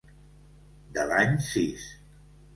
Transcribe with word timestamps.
De 0.95 1.03
l'any 1.11 1.37
sis. 1.51 1.87